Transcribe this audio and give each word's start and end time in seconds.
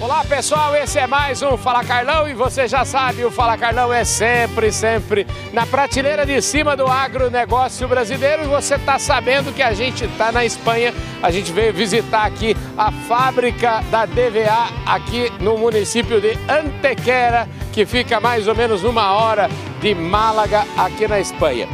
Olá 0.00 0.24
pessoal, 0.24 0.74
esse 0.74 0.98
é 0.98 1.06
mais 1.06 1.42
um 1.42 1.58
Fala 1.58 1.84
Carlão 1.84 2.26
e 2.26 2.32
você 2.32 2.66
já 2.66 2.86
sabe, 2.86 3.22
o 3.22 3.30
Fala 3.30 3.58
Carlão 3.58 3.92
é 3.92 4.02
sempre, 4.02 4.72
sempre 4.72 5.26
na 5.52 5.66
prateleira 5.66 6.24
de 6.24 6.40
cima 6.40 6.74
do 6.74 6.86
agronegócio 6.86 7.86
brasileiro 7.86 8.44
e 8.44 8.46
você 8.46 8.76
está 8.76 8.98
sabendo 8.98 9.52
que 9.52 9.62
a 9.62 9.74
gente 9.74 10.06
está 10.06 10.32
na 10.32 10.42
Espanha, 10.42 10.94
a 11.22 11.30
gente 11.30 11.52
veio 11.52 11.74
visitar 11.74 12.24
aqui 12.24 12.56
a 12.78 12.90
fábrica 12.90 13.82
da 13.90 14.06
DVA 14.06 14.70
aqui 14.86 15.30
no 15.38 15.58
município 15.58 16.18
de 16.18 16.32
Antequera, 16.48 17.46
que 17.70 17.84
fica 17.84 18.18
mais 18.18 18.48
ou 18.48 18.54
menos 18.54 18.82
uma 18.82 19.12
hora 19.12 19.50
de 19.82 19.94
Málaga 19.94 20.64
aqui 20.78 21.06
na 21.06 21.20
Espanha. 21.20 21.68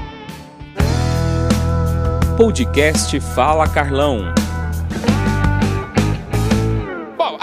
Podcast 2.36 3.20
Fala 3.20 3.68
Carlão. 3.68 4.45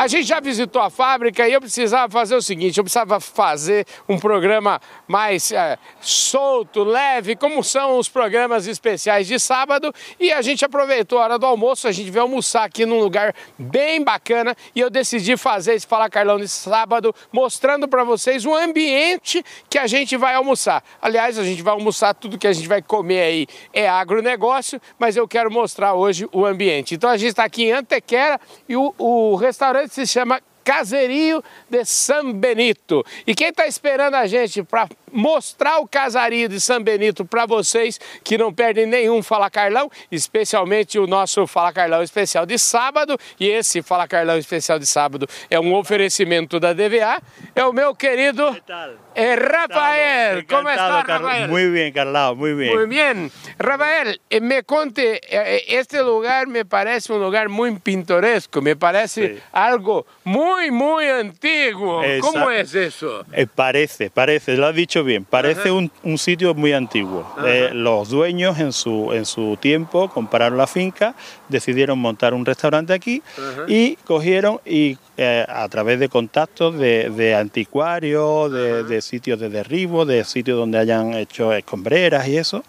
A 0.03 0.07
gente 0.07 0.25
já 0.25 0.41
visitou 0.41 0.81
a 0.81 0.89
fábrica 0.89 1.47
e 1.47 1.53
eu 1.53 1.61
precisava 1.61 2.11
fazer 2.11 2.35
o 2.35 2.41
seguinte: 2.41 2.77
eu 2.77 2.83
precisava 2.83 3.21
fazer 3.21 3.85
um 4.07 4.19
programa 4.19 4.81
mais 5.07 5.49
é, 5.53 5.77
solto, 6.01 6.83
leve, 6.83 7.37
como 7.37 7.63
são 7.63 7.97
os 7.97 8.09
programas 8.09 8.67
especiais 8.67 9.27
de 9.27 9.39
sábado. 9.39 9.93
E 10.19 10.29
a 10.33 10.41
gente 10.41 10.65
aproveitou 10.65 11.19
a 11.19 11.23
hora 11.23 11.39
do 11.39 11.45
almoço, 11.45 11.87
a 11.87 11.91
gente 11.93 12.11
veio 12.11 12.23
almoçar 12.23 12.65
aqui 12.65 12.85
num 12.85 12.99
lugar 12.99 13.33
bem 13.57 14.03
bacana 14.03 14.57
e 14.75 14.81
eu 14.81 14.89
decidi 14.89 15.37
fazer 15.37 15.75
esse 15.75 15.87
Fala 15.87 16.09
Carlão 16.09 16.37
de 16.37 16.49
sábado, 16.49 17.15
mostrando 17.31 17.87
para 17.87 18.03
vocês 18.03 18.45
o 18.45 18.53
ambiente 18.53 19.41
que 19.69 19.77
a 19.77 19.87
gente 19.87 20.17
vai 20.17 20.35
almoçar. 20.35 20.83
Aliás, 21.01 21.39
a 21.39 21.45
gente 21.45 21.61
vai 21.61 21.73
almoçar 21.73 22.13
tudo 22.13 22.37
que 22.37 22.47
a 22.47 22.51
gente 22.51 22.67
vai 22.67 22.81
comer 22.81 23.21
aí 23.21 23.47
é 23.71 23.87
agronegócio, 23.87 24.81
mas 24.99 25.15
eu 25.15 25.25
quero 25.25 25.49
mostrar 25.49 25.93
hoje 25.93 26.27
o 26.33 26.45
ambiente. 26.45 26.93
Então 26.93 27.09
a 27.09 27.15
gente 27.15 27.29
está 27.29 27.45
aqui 27.45 27.63
em 27.63 27.71
Antequera 27.71 28.37
e 28.67 28.75
o, 28.75 28.93
o 28.97 29.35
restaurante 29.35 29.92
se 29.93 30.07
chama 30.07 30.41
Caserio 30.63 31.43
de 31.69 31.85
São 31.85 32.33
Benito. 32.33 33.05
E 33.27 33.35
quem 33.35 33.49
está 33.49 33.67
esperando 33.67 34.15
a 34.15 34.25
gente 34.25 34.63
para 34.63 34.89
mostrar 35.13 35.77
o 35.79 35.87
casario 35.87 36.49
de 36.49 36.59
São 36.59 36.81
Benito 36.83 37.23
para 37.23 37.45
vocês 37.45 37.99
que 38.23 38.37
não 38.37 38.51
perdem 38.53 38.85
nenhum 38.85 39.21
Fala 39.23 39.49
Carlão, 39.49 39.89
especialmente 40.11 40.97
o 40.99 41.05
nosso 41.07 41.45
Fala 41.47 41.71
Carlão 41.71 42.01
especial 42.03 42.45
de 42.45 42.57
sábado. 42.57 43.17
E 43.39 43.47
esse 43.47 43.81
Fala 43.81 44.07
Carlão 44.07 44.37
especial 44.37 44.79
de 44.79 44.85
sábado 44.85 45.27
é 45.49 45.59
um 45.59 45.73
oferecimento 45.75 46.59
da 46.59 46.73
DVA. 46.73 47.21
É 47.55 47.63
o 47.63 47.71
meu 47.71 47.95
querido 47.95 48.55
eh, 49.15 49.35
Rafael. 49.35 50.43
Como 50.47 50.69
está, 50.69 51.01
Rafael? 51.01 51.47
Muy 51.47 51.69
bien, 51.69 51.93
Carlão, 51.93 52.35
muy 52.35 52.53
bien. 52.55 52.75
Muy 52.75 52.87
bien. 52.87 53.31
Rafael, 53.59 54.19
eh, 54.29 54.39
me 54.39 54.63
conte, 54.63 55.21
eh, 55.29 55.63
este 55.67 56.01
lugar 56.01 56.47
me 56.47 56.65
parece 56.65 57.13
un 57.13 57.21
lugar 57.21 57.47
muy 57.49 57.77
pintoresco, 57.79 58.61
me 58.61 58.75
parece 58.75 59.13
Sí. 59.35 59.39
algo 59.51 60.05
muy 60.23 61.07
antiguo. 61.07 62.01
¿Cómo 62.21 62.49
Exacto. 62.49 62.51
es 62.51 62.75
eso? 62.75 63.25
Eh, 63.31 63.45
parece, 63.53 64.09
parece, 64.09 64.55
lo 64.57 64.67
has 64.67 64.75
dicho 64.75 65.02
bien, 65.03 65.25
parece 65.25 65.71
un, 65.71 65.91
un 66.03 66.17
sitio 66.17 66.53
muy 66.53 66.73
antiguo. 66.73 67.25
Eh, 67.45 67.69
los 67.73 68.09
dueños 68.09 68.59
en 68.59 68.73
su, 68.73 69.11
en 69.13 69.25
su 69.25 69.57
tiempo 69.57 70.09
compraron 70.09 70.57
la 70.57 70.67
finca, 70.67 71.15
decidieron 71.49 71.99
montar 71.99 72.33
un 72.33 72.45
restaurante 72.45 72.93
aquí 72.93 73.21
y 73.67 73.95
cogieron 74.05 74.59
y 74.65 74.97
eh, 75.17 75.45
a 75.47 75.67
través 75.69 75.99
de 75.99 76.09
contactos 76.09 76.77
de, 76.77 77.09
de 77.09 77.35
anticuarios, 77.35 78.51
de, 78.51 78.83
de 78.83 79.01
sitios 79.01 79.39
de 79.39 79.49
derribo, 79.49 80.05
de 80.05 80.23
sitios 80.23 80.57
donde 80.57 80.77
hayan 80.79 81.13
hecho 81.13 81.53
escombreras 81.53 82.27
y 82.27 82.37
eso, 82.37 82.63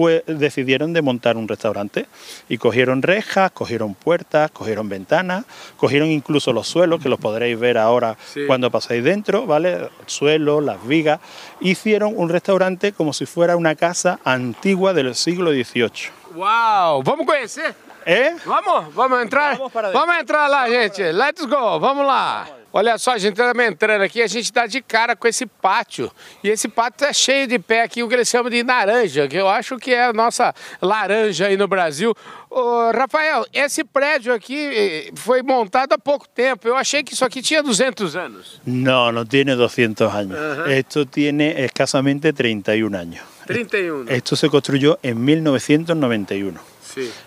pues 0.00 0.22
decidieron 0.26 0.94
de 0.94 1.02
montar 1.02 1.36
un 1.36 1.46
restaurante 1.46 2.06
y 2.48 2.56
cogieron 2.56 3.02
rejas, 3.02 3.50
cogieron 3.50 3.94
puertas, 3.94 4.50
cogieron 4.50 4.88
ventanas, 4.88 5.44
cogieron 5.76 6.08
incluso 6.08 6.54
los 6.54 6.66
suelos, 6.66 7.02
que 7.02 7.10
los 7.10 7.20
podréis 7.20 7.60
ver 7.60 7.76
ahora 7.76 8.16
Sí. 8.32 8.44
cuando 8.46 8.70
pasáis 8.70 9.04
dentro, 9.04 9.44
¿vale? 9.44 9.74
El 9.74 9.88
suelo, 10.06 10.62
las 10.62 10.86
vigas. 10.86 11.20
Hicieron 11.60 12.14
un 12.16 12.30
restaurante 12.30 12.92
como 12.92 13.12
si 13.12 13.26
fuera 13.26 13.56
una 13.58 13.74
casa 13.74 14.18
antigua 14.24 14.94
del 14.94 15.14
siglo 15.14 15.50
XVIII. 15.50 15.90
Uau! 16.34 17.02
Vamos 17.02 17.26
conhecer? 17.26 17.74
¿Eh? 18.06 18.36
Vamos, 18.44 18.94
vamos 18.94 19.22
entrar? 19.22 19.56
Vamos. 19.56 19.72
Vamos 19.92 20.16
entrar 20.18 20.48
lá, 20.48 20.68
gente. 20.68 21.02
Let's 21.12 21.44
go, 21.44 21.78
vamos 21.78 22.06
lá. 22.06 22.46
Olha 22.72 22.96
só, 22.98 23.14
a 23.14 23.18
gente 23.18 23.32
estamos 23.32 23.64
entrando 23.64 24.02
aqui, 24.02 24.22
a 24.22 24.28
gente 24.28 24.52
dá 24.52 24.64
de 24.64 24.80
cara 24.80 25.16
com 25.16 25.26
esse 25.26 25.44
pátio. 25.44 26.10
E 26.42 26.48
esse 26.48 26.68
pátio 26.68 27.04
é 27.04 27.12
cheio 27.12 27.48
de 27.48 27.58
pé 27.58 27.82
aqui, 27.82 28.00
o 28.00 28.08
que 28.08 28.14
eles 28.14 28.28
chamam 28.28 28.48
de 28.48 28.62
naranja, 28.62 29.26
que 29.26 29.36
eu 29.36 29.48
acho 29.48 29.76
que 29.76 29.92
é 29.92 30.04
a 30.04 30.12
nossa 30.12 30.54
laranja 30.80 31.48
aí 31.48 31.56
no 31.56 31.66
Brasil. 31.66 32.14
Ô, 32.48 32.92
Rafael, 32.92 33.44
esse 33.52 33.82
prédio 33.82 34.32
aqui 34.32 34.56
eh, 34.56 35.10
foi 35.16 35.42
montado 35.42 35.94
há 35.94 35.98
pouco 35.98 36.28
tempo. 36.28 36.68
Eu 36.68 36.76
achei 36.76 37.02
que 37.02 37.12
isso 37.12 37.24
aqui 37.24 37.42
tinha 37.42 37.60
200 37.60 38.14
anos. 38.14 38.60
No, 38.64 39.10
no 39.10 39.24
tiene 39.24 39.56
200 39.56 40.14
años. 40.14 40.38
Ajá. 40.38 40.72
Esto 40.72 41.04
tiene 41.06 41.64
escasamente 41.64 42.32
31 42.32 42.96
años. 42.96 43.24
31. 43.46 44.08
Esto 44.08 44.36
se 44.36 44.48
construyó 44.48 45.00
en 45.02 45.24
1991. 45.24 46.69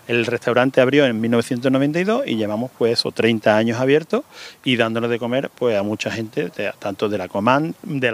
El 0.07 0.25
restaurante 0.25 0.81
abrió 0.81 1.06
en 1.06 1.19
1992 1.22 2.24
y 2.28 2.35
llevamos 2.35 2.72
pues 2.78 2.94
eso, 3.00 3.12
30 3.12 3.56
años 3.56 3.79
abiertos 3.79 4.24
y 4.63 4.75
dándonos 4.75 5.09
de 5.09 5.19
comer 5.19 5.50
pues 5.57 5.78
a 5.78 5.84
mucha 5.84 6.12
gente, 6.12 6.50
de- 6.56 6.72
tanto 6.79 7.09
de 7.09 7.18
la, 7.18 7.28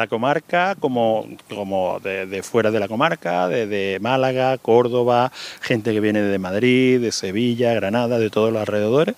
comarca 0.07 0.75
como, 0.79 1.27
como 1.49 1.99
de, 2.01 2.25
de 2.25 2.43
fuera 2.43 2.71
de 2.71 2.79
la 2.79 2.87
comarca, 2.87 3.47
de, 3.47 3.67
de 3.67 3.99
Málaga, 3.99 4.57
Córdoba, 4.57 5.31
gente 5.61 5.91
que 5.93 5.99
viene 5.99 6.21
de 6.21 6.39
Madrid, 6.39 6.99
de 6.99 7.11
Sevilla, 7.11 7.73
Granada, 7.73 8.19
de 8.19 8.29
todos 8.29 8.51
los 8.51 8.59
alrededores. 8.61 9.15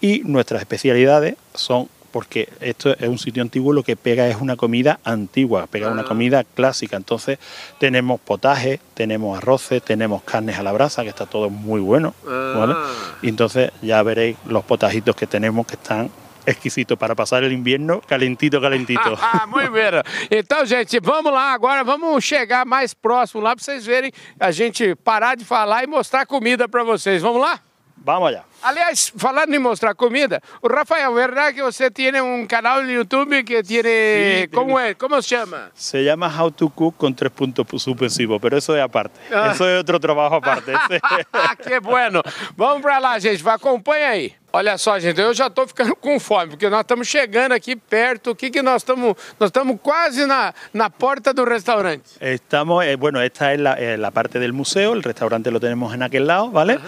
Y 0.00 0.20
nuestras 0.24 0.60
especialidades 0.62 1.36
son 1.54 1.88
porque 2.12 2.48
esto 2.60 2.92
es 2.96 3.08
un 3.08 3.18
sitio 3.18 3.42
antiguo, 3.42 3.72
lo 3.72 3.82
que 3.82 3.96
pega 3.96 4.28
es 4.28 4.36
una 4.40 4.56
comida 4.56 5.00
antigua, 5.04 5.66
pega 5.66 5.90
una 5.90 6.02
Ah. 6.02 6.04
comida 6.04 6.44
clásica. 6.44 6.96
Entonces 6.96 7.38
tenemos 7.78 8.20
potaje, 8.20 8.80
tenemos 8.94 9.38
arroces, 9.38 9.82
tenemos 9.82 10.22
carnes 10.22 10.58
a 10.58 10.62
la 10.62 10.72
brasa, 10.72 11.02
que 11.02 11.08
está 11.08 11.26
todo 11.26 11.50
muy 11.50 11.80
bueno. 11.80 12.14
¿vale? 12.24 12.74
Ah. 12.76 12.86
Y 13.22 13.28
entonces 13.28 13.72
ya 13.82 14.02
veréis 14.02 14.36
los 14.46 14.62
potajitos 14.64 15.16
que 15.16 15.26
tenemos 15.26 15.66
que 15.66 15.74
están 15.74 16.10
exquisitos 16.44 16.98
para 16.98 17.14
pasar 17.14 17.44
el 17.44 17.52
invierno 17.52 18.00
calentito, 18.00 18.60
calentito. 18.60 19.16
Ah, 19.22 19.46
muito 19.46 19.70
bem. 19.70 20.02
Então, 20.30 20.66
gente, 20.66 20.98
vamos 21.00 21.32
lá 21.32 21.52
agora, 21.52 21.84
vamos 21.84 22.22
chegar 22.24 22.66
mais 22.66 22.92
próximo 22.94 23.40
lá 23.42 23.54
para 23.54 23.62
vocês 23.64 23.86
verem 23.86 24.12
a 24.40 24.50
gente 24.50 24.94
parar 24.96 25.36
de 25.36 25.44
falar 25.44 25.84
e 25.84 25.86
mostrar 25.86 26.26
comida 26.26 26.68
para 26.68 26.82
vocês. 26.82 27.22
Vamos 27.22 27.40
lá? 27.40 27.60
Vamos 27.96 28.28
allá. 28.28 28.44
Aliás, 28.62 29.12
falando 29.16 29.54
em 29.54 29.58
mostrar 29.58 29.94
comida, 29.94 30.40
o 30.62 30.68
Rafael, 30.68 31.12
verdade 31.12 31.56
que 31.56 31.62
você 31.62 31.90
tem 31.90 32.20
um 32.20 32.46
canal 32.46 32.82
no 32.82 32.90
YouTube 32.90 33.42
que 33.42 33.62
tem. 33.62 34.48
Como 34.48 34.78
é? 34.78 34.94
Como 34.94 35.20
se 35.20 35.30
chama? 35.30 35.70
Se 35.74 36.04
llama 36.04 36.28
How 36.28 36.50
to 36.52 36.70
Cook 36.70 36.96
con 36.96 37.14
tres 37.14 37.32
puntos 37.32 37.66
suspensivos, 37.82 38.40
pero 38.40 38.56
eso 38.56 38.76
es 38.76 38.82
aparte. 38.82 39.18
Ah. 39.32 39.50
Eso 39.52 39.68
es 39.68 39.80
otro 39.80 39.98
trabajo 39.98 40.36
aparte. 40.36 40.72
Que 41.66 41.80
bueno. 41.80 42.22
Vamos 42.56 42.82
para 42.82 42.98
lá, 42.98 43.18
gente. 43.18 43.42
Acompanha 43.48 44.10
aí. 44.10 44.42
Olha 44.54 44.76
só, 44.76 44.98
gente, 44.98 45.18
eu 45.18 45.32
já 45.32 45.46
estou 45.46 45.66
ficando 45.66 45.96
com 45.96 46.20
fome, 46.20 46.50
porque 46.50 46.68
nós 46.68 46.82
estamos 46.82 47.08
chegando 47.08 47.52
aqui 47.52 47.74
perto. 47.74 48.32
O 48.32 48.34
que, 48.34 48.50
que 48.50 48.60
nós 48.60 48.82
estamos. 48.82 49.16
Nós 49.40 49.48
estamos 49.48 49.78
quase 49.80 50.26
na, 50.26 50.52
na 50.74 50.90
porta 50.90 51.32
do 51.32 51.46
restaurante. 51.46 52.04
Estamos, 52.20 52.84
eh, 52.84 52.96
bueno, 52.96 53.22
esta 53.22 53.54
es 53.54 53.60
la, 53.60 53.72
eh, 53.80 53.96
la 53.96 54.10
parte 54.10 54.38
del 54.38 54.52
museo, 54.52 54.92
el 54.92 55.02
restaurante 55.02 55.50
lo 55.50 55.58
tenemos 55.58 55.94
en 55.94 56.02
aquel 56.02 56.26
lado, 56.26 56.50
¿vale? 56.50 56.78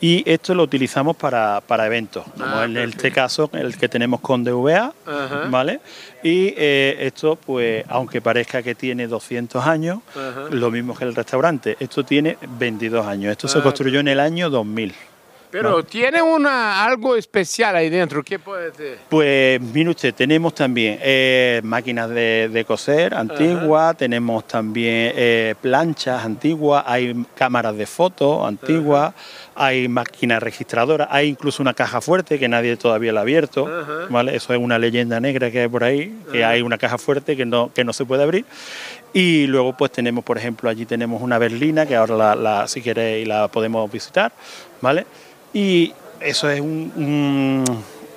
Y 0.00 0.28
esto 0.28 0.52
lo 0.54 0.64
utilizamos 0.64 1.16
para, 1.22 1.62
para 1.66 1.86
eventos, 1.86 2.24
como 2.36 2.44
Ah, 2.44 2.64
en 2.64 2.74
perfecto. 2.74 2.96
este 2.98 3.12
caso 3.12 3.50
el 3.52 3.76
que 3.78 3.88
tenemos 3.88 4.20
con 4.20 4.42
DVA, 4.44 4.92
Ajá. 5.06 5.46
¿vale? 5.48 5.80
Y 6.24 6.52
eh, 6.56 6.96
esto, 7.00 7.36
pues, 7.36 7.84
aunque 7.88 8.20
parezca 8.20 8.62
que 8.62 8.74
tiene 8.74 9.06
200 9.06 9.64
años, 9.64 10.00
Ajá. 10.10 10.48
lo 10.50 10.70
mismo 10.70 10.94
que 10.96 11.04
el 11.04 11.14
restaurante, 11.14 11.76
esto 11.80 12.04
tiene 12.04 12.36
22 12.58 13.06
años. 13.06 13.30
Esto 13.32 13.46
se 13.48 13.60
Ah, 13.60 13.62
construyó 13.62 14.00
en 14.00 14.08
el 14.08 14.18
año 14.20 14.50
2000. 14.50 14.92
Pero 15.52 15.84
tiene 15.84 16.22
una, 16.22 16.84
algo 16.84 17.14
especial 17.14 17.76
ahí 17.76 17.90
dentro. 17.90 18.22
¿Qué 18.24 18.38
puede 18.38 18.72
ser? 18.74 18.98
Pues 19.08 19.60
mire 19.60 19.90
usted, 19.90 20.14
tenemos 20.14 20.54
también 20.54 20.98
eh, 21.02 21.60
máquinas 21.62 22.08
de, 22.08 22.48
de 22.52 22.64
coser 22.64 23.14
antiguas, 23.14 23.96
tenemos 23.96 24.46
también 24.48 25.12
eh, 25.14 25.54
planchas 25.60 26.24
antiguas, 26.24 26.82
hay 26.86 27.14
cámaras 27.34 27.76
de 27.76 27.86
fotos 27.86 28.46
antiguas, 28.46 29.12
hay 29.54 29.86
máquinas 29.88 30.42
registradoras, 30.42 31.08
hay 31.10 31.28
incluso 31.28 31.62
una 31.62 31.74
caja 31.74 32.00
fuerte 32.00 32.38
que 32.38 32.48
nadie 32.48 32.76
todavía 32.78 33.12
la 33.12 33.20
ha 33.20 33.22
abierto, 33.22 33.66
Ajá. 33.68 34.06
¿vale? 34.08 34.34
Eso 34.34 34.54
es 34.54 34.58
una 34.58 34.78
leyenda 34.78 35.20
negra 35.20 35.50
que 35.50 35.60
hay 35.60 35.68
por 35.68 35.84
ahí, 35.84 36.18
que 36.32 36.44
hay 36.44 36.62
una 36.62 36.78
caja 36.78 36.96
fuerte 36.96 37.36
que 37.36 37.44
no, 37.44 37.70
que 37.74 37.84
no 37.84 37.92
se 37.92 38.06
puede 38.06 38.22
abrir. 38.22 38.46
Y 39.12 39.46
luego 39.46 39.76
pues 39.76 39.92
tenemos, 39.92 40.24
por 40.24 40.38
ejemplo, 40.38 40.70
allí 40.70 40.86
tenemos 40.86 41.20
una 41.20 41.36
berlina 41.36 41.84
que 41.84 41.94
ahora 41.94 42.16
la, 42.16 42.34
la- 42.34 42.68
si 42.68 42.80
queréis 42.80 43.28
la 43.28 43.48
podemos 43.48 43.90
visitar, 43.92 44.32
¿vale? 44.80 45.04
Y 45.52 45.92
eso 46.20 46.50
es 46.50 46.60
un, 46.60 47.64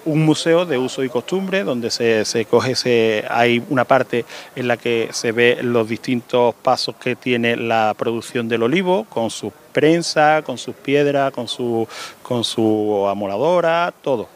museo 0.06 0.66
de 0.66 0.78
uso 0.78 1.04
y 1.04 1.10
costumbre 1.10 1.64
donde 1.64 1.90
se, 1.90 2.46
coge, 2.46 2.76
se, 2.76 3.26
hay 3.30 3.62
una 3.70 3.86
parte 3.86 4.24
en 4.56 4.68
la 4.68 4.78
que 4.78 5.10
se 5.12 5.32
ve 5.32 5.60
los 5.62 5.90
distintos 5.90 6.54
pasos 6.56 6.96
que 6.96 7.16
tiene 7.16 7.56
la 7.58 7.94
producción 7.98 8.48
del 8.48 8.64
olivo, 8.64 9.06
con 9.10 9.30
sus 9.30 9.52
prensas, 9.74 10.44
con 10.44 10.58
sus 10.58 10.76
piedras, 10.76 11.34
con 11.34 11.48
su, 11.48 11.88
con 12.22 12.44
su 12.44 13.06
amoladora, 13.10 13.94
todo. 14.02 14.30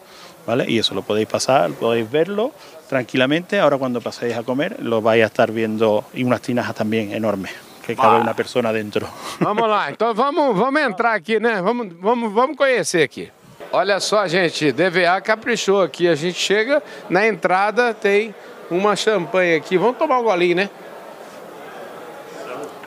¿vale? 0.45 0.65
Y 0.67 0.79
eso 0.79 0.95
lo 0.95 1.03
podéis 1.03 1.27
pasar, 1.27 1.71
podéis 1.71 2.09
verlo 2.09 2.51
tranquilamente. 2.89 3.59
Ahora 3.59 3.77
cuando 3.77 4.01
paséis 4.01 4.35
a 4.35 4.43
comer 4.43 4.77
lo 4.81 5.01
vais 5.01 5.23
a 5.23 5.27
estar 5.27 5.51
viendo 5.51 6.05
y 6.13 6.23
unas 6.23 6.41
tinajas 6.41 6.75
también 6.75 7.13
enormes, 7.13 7.51
que 7.95 8.01
cabe 8.01 8.21
una 8.21 8.35
persona 8.35 8.71
dentro. 8.71 9.07
Vamos 9.39 9.67
lá, 9.67 9.89
então 9.89 10.13
vamos, 10.13 10.55
vamos 10.55 10.81
entrar 10.81 11.13
aqui, 11.15 11.39
né? 11.39 11.59
Vamos, 11.61 11.87
vamos, 11.99 12.31
vamos 12.31 12.55
conhecer 12.55 13.03
aqui. 13.03 13.31
Olha 13.71 13.99
só, 13.99 14.27
gente, 14.27 14.71
DVA 14.71 15.19
caprichou 15.21 15.81
aqui. 15.81 16.07
A 16.07 16.15
gente 16.15 16.39
chega 16.39 16.83
na 17.09 17.25
entrada, 17.27 17.93
tem 17.93 18.33
uma 18.69 18.95
champanhe 18.95 19.55
aqui. 19.55 19.77
Vamos 19.77 19.97
tomar 19.97 20.19
um 20.19 20.23
golinho, 20.23 20.55
né? 20.55 20.69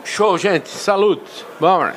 Show, 0.04 0.38
gente. 0.38 0.68
Salute. 0.68 1.44
Vamos. 1.58 1.94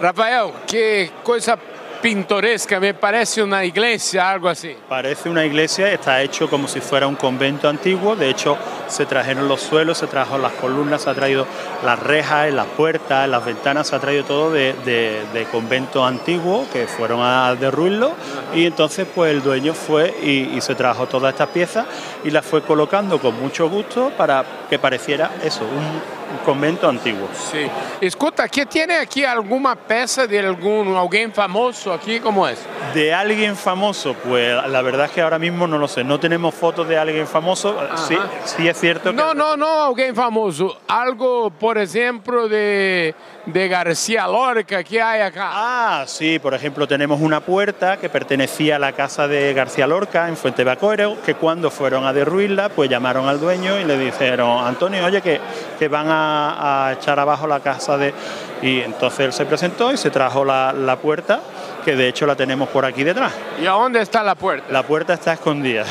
Rafael, 0.00 0.54
que 0.66 1.10
coisa 1.24 1.58
pintoresca, 2.06 2.78
me 2.78 2.94
parece 2.94 3.42
una 3.42 3.64
iglesia, 3.64 4.30
algo 4.30 4.48
así. 4.48 4.76
Parece 4.88 5.28
una 5.28 5.44
iglesia, 5.44 5.90
está 5.90 6.22
hecho 6.22 6.48
como 6.48 6.68
si 6.68 6.80
fuera 6.80 7.08
un 7.08 7.16
convento 7.16 7.68
antiguo, 7.68 8.14
de 8.14 8.30
hecho 8.30 8.56
se 8.86 9.06
trajeron 9.06 9.48
los 9.48 9.60
suelos, 9.60 9.98
se 9.98 10.06
trajo 10.06 10.38
las 10.38 10.52
columnas, 10.52 11.02
se 11.02 11.10
ha 11.10 11.14
traído 11.14 11.48
las 11.84 11.98
rejas, 11.98 12.54
las 12.54 12.68
puertas, 12.68 13.28
las 13.28 13.44
ventanas, 13.44 13.88
se 13.88 13.96
ha 13.96 13.98
traído 13.98 14.22
todo 14.22 14.52
de, 14.52 15.48
convento 15.50 16.06
antiguo 16.06 16.68
que 16.72 16.86
fueron 16.86 17.22
a 17.22 17.56
derruirlo 17.56 18.12
y 18.54 18.66
entonces 18.66 19.04
pues 19.12 19.32
el 19.32 19.42
dueño 19.42 19.74
fue 19.74 20.14
y, 20.22 20.56
y 20.56 20.60
se 20.60 20.76
trajo 20.76 21.08
todas 21.08 21.32
estas 21.32 21.48
piezas 21.48 21.86
y 22.22 22.30
las 22.30 22.46
fue 22.46 22.62
colocando 22.62 23.18
con 23.18 23.36
mucho 23.40 23.68
gusto 23.68 24.12
para 24.16 24.44
que 24.70 24.78
pareciera 24.78 25.32
eso, 25.42 25.64
un 25.64 26.15
convento 26.44 26.88
antiguo. 26.88 27.28
Sí. 27.32 27.66
Escuta, 28.00 28.44
aqui 28.44 28.64
tiene 28.66 28.96
aquí 28.96 29.24
alguna 29.24 29.74
peça 29.76 30.26
de 30.26 30.38
algún 30.38 30.94
alguien 30.96 31.32
famoso 31.32 31.92
aquí, 31.92 32.20
¿cómo 32.20 32.46
es? 32.46 32.58
De 32.94 33.12
alguien 33.12 33.56
famoso, 33.56 34.14
pues 34.14 34.54
la 34.68 34.82
verdad 34.82 35.06
es 35.06 35.12
que 35.12 35.22
ahora 35.22 35.38
mismo 35.38 35.66
no 35.66 35.78
lo 35.78 35.88
sé, 35.88 36.04
no 36.04 36.18
tenemos 36.20 36.54
fotos 36.54 36.88
de 36.88 36.98
alguien 36.98 37.26
famoso, 37.26 37.76
sí, 38.08 38.16
sí 38.44 38.68
es 38.68 38.78
cierto 38.78 39.10
que... 39.10 39.16
No, 39.16 39.34
no, 39.34 39.56
no 39.56 39.84
alguien 39.84 40.14
famoso. 40.14 40.80
Algo, 40.88 41.50
por 41.50 41.78
ejemplo, 41.78 42.48
de, 42.48 43.14
de 43.46 43.68
García 43.68 44.26
Lorca 44.26 44.82
que 44.82 45.00
hay 45.00 45.20
acá. 45.20 45.50
Ah, 45.52 46.04
sí, 46.06 46.38
por 46.38 46.54
ejemplo, 46.54 46.86
tenemos 46.86 47.20
una 47.20 47.40
puerta 47.40 47.96
que 47.98 48.08
pertenecía 48.08 48.76
a 48.76 48.78
la 48.78 48.92
casa 48.92 49.28
de 49.28 49.52
García 49.54 49.86
Lorca 49.86 50.28
en 50.28 50.36
Fuente 50.36 50.64
Bacoero, 50.64 51.16
que 51.24 51.34
cuando 51.34 51.70
fueron 51.70 52.04
a 52.06 52.12
derruirla, 52.12 52.68
pues 52.68 52.90
llamaron 52.90 53.28
al 53.28 53.40
dueño 53.40 53.78
y 53.78 53.84
le 53.84 53.98
dijeron, 53.98 54.64
Antonio, 54.66 55.04
oye, 55.04 55.20
que, 55.22 55.40
que 55.78 55.88
van 55.88 56.08
a, 56.08 56.15
a 56.18 56.92
echar 56.92 57.18
abajo 57.18 57.46
la 57.46 57.60
casa 57.60 57.96
de... 57.96 58.14
Y 58.62 58.80
entonces 58.80 59.20
él 59.20 59.32
se 59.32 59.44
presentó 59.44 59.92
y 59.92 59.96
se 59.96 60.10
trajo 60.10 60.44
la, 60.44 60.72
la 60.72 60.96
puerta, 60.96 61.40
que 61.84 61.94
de 61.94 62.08
hecho 62.08 62.26
la 62.26 62.34
tenemos 62.34 62.68
por 62.68 62.84
aquí 62.84 63.04
detrás. 63.04 63.32
¿Y 63.60 63.66
a 63.66 63.72
dónde 63.72 64.00
está 64.00 64.22
la 64.22 64.34
puerta? 64.34 64.66
La 64.70 64.82
puerta 64.82 65.14
está 65.14 65.34
escondida. 65.34 65.84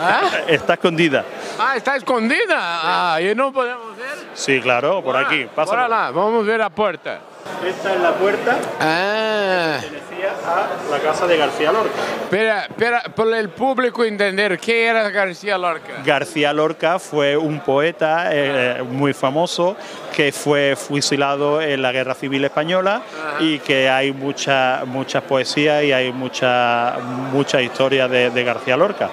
¿Ah? 0.00 0.22
está 0.46 0.74
escondida. 0.74 1.24
Ah, 1.58 1.76
está 1.76 1.96
escondida. 1.96 2.56
Ah, 2.56 3.20
y 3.20 3.34
no 3.34 3.52
podemos. 3.52 3.91
Sí, 4.34 4.60
claro, 4.60 5.02
por 5.02 5.16
aquí. 5.16 5.46
Vamos 5.54 6.46
ver 6.46 6.62
a 6.62 6.70
puerta. 6.70 7.20
Esta 7.66 7.94
es 7.94 8.00
la 8.00 8.12
puerta 8.14 8.56
Ah, 8.80 9.78
pertenecía 9.80 10.30
a 10.46 10.90
la 10.90 10.98
casa 11.00 11.26
de 11.26 11.36
García 11.36 11.72
Lorca. 11.72 11.90
espera, 12.22 12.62
espera, 12.62 13.02
para 13.14 13.38
el 13.38 13.48
público 13.50 14.04
entender, 14.04 14.58
¿qué 14.58 14.86
era 14.86 15.08
García 15.10 15.58
Lorca? 15.58 15.92
García 16.04 16.52
Lorca 16.52 16.98
fue 16.98 17.36
un 17.36 17.60
poeta 17.60 18.28
eh, 18.30 18.82
muy 18.88 19.12
famoso 19.12 19.76
que 20.14 20.30
fue 20.32 20.76
fusilado 20.76 21.60
en 21.60 21.82
la 21.82 21.90
Guerra 21.92 22.14
Civil 22.14 22.44
Española 22.44 23.02
y 23.40 23.58
que 23.58 23.88
hay 23.90 24.12
mucha, 24.12 24.82
muchas 24.86 25.22
poesías 25.24 25.82
y 25.84 25.92
hay 25.92 26.12
mucha, 26.12 26.96
mucha 27.32 27.60
historia 27.60 28.06
de, 28.08 28.30
de 28.30 28.44
García 28.44 28.76
Lorca. 28.76 29.08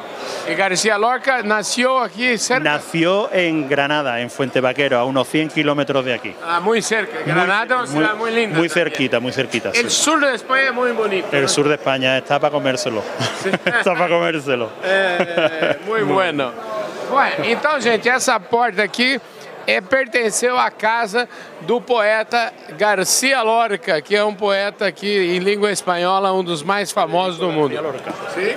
Y 0.50 0.56
García 0.56 0.98
Lorca 0.98 1.44
nació 1.44 2.00
aquí 2.00 2.38
cerca. 2.38 2.64
Nació 2.64 3.32
en 3.32 3.68
Granada, 3.68 4.20
en 4.20 4.30
Fuente 4.30 4.62
Vaquero, 4.62 4.98
a 4.98 5.04
unos 5.04 5.28
100 5.28 5.50
kilómetros 5.50 6.04
de 6.06 6.14
aquí. 6.14 6.36
Ah, 6.44 6.60
muy 6.60 6.82
cerca. 6.82 7.20
Granada 7.26 7.66
es 7.66 7.72
una 7.72 7.88
ciudad 7.88 8.16
muy 8.16 8.32
linda. 8.32 8.58
Muy 8.58 8.68
también. 8.68 8.90
cerquita, 8.92 9.20
muy 9.20 9.32
cerquita. 9.32 9.70
El 9.74 9.90
sí. 9.92 10.04
sur 10.04 10.20
de 10.20 10.36
España 10.36 10.70
es 10.70 10.74
muy 10.74 10.92
bonito. 10.92 11.28
El 11.32 11.44
¿no? 11.44 11.48
sur 11.48 11.68
de 11.68 11.76
España 11.76 12.18
está 12.18 12.40
para 12.40 12.52
comérselo. 12.52 13.04
está 13.66 13.94
para 13.94 14.08
comérselo. 14.08 14.70
É, 14.84 15.78
muito 15.86 16.06
bueno. 16.14 16.52
Ué, 17.12 17.52
então, 17.52 17.82
gente, 17.82 18.08
essa 18.08 18.40
porta 18.40 18.84
aqui 18.84 19.20
é, 19.70 19.82
pertenceu 19.82 20.58
à 20.58 20.72
casa 20.72 21.28
do 21.62 21.80
poeta 21.80 22.52
Garcia 22.78 23.42
Lorca, 23.42 24.02
que 24.02 24.16
é 24.16 24.24
um 24.24 24.34
poeta 24.34 24.88
aqui 24.88 25.36
em 25.36 25.40
língua 25.40 25.72
espanhola, 25.72 26.34
um 26.34 26.44
dos 26.44 26.64
mais 26.64 26.92
famosos 26.92 27.40
do 27.40 27.52
mundo. 27.52 27.74